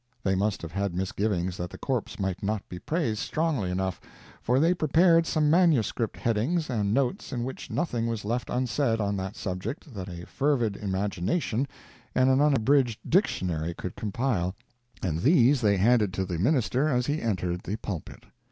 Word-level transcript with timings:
They 0.23 0.33
must 0.33 0.63
have 0.63 0.71
had 0.71 0.95
misgivings 0.95 1.57
that 1.57 1.69
the 1.69 1.77
corpse 1.77 2.17
might 2.19 2.41
not 2.41 2.67
be 2.67 2.79
praised 2.79 3.19
strongly 3.19 3.69
enough, 3.69 4.01
for 4.41 4.59
they 4.59 4.73
prepared 4.73 5.27
some 5.27 5.47
manuscript 5.47 6.17
headings 6.17 6.71
and 6.71 6.91
notes 6.91 7.31
in 7.31 7.43
which 7.43 7.69
nothing 7.69 8.07
was 8.07 8.25
left 8.25 8.49
unsaid 8.49 8.99
on 8.99 9.15
that 9.17 9.35
subject 9.35 9.93
that 9.93 10.09
a 10.09 10.25
fervid 10.25 10.75
imagination 10.75 11.67
and 12.15 12.31
an 12.31 12.41
unabridged 12.41 12.97
dictionary 13.07 13.75
could 13.75 13.95
compile, 13.95 14.55
and 15.03 15.19
these 15.19 15.61
they 15.61 15.77
handed 15.77 16.13
to 16.13 16.25
the 16.25 16.39
minister 16.39 16.89
as 16.89 17.05
he 17.05 17.21
entered 17.21 17.61
the 17.61 17.75
pulpit. 17.75 18.23